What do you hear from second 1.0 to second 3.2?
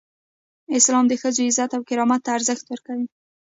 د ښځو عزت او کرامت ته ارزښت ورکوي.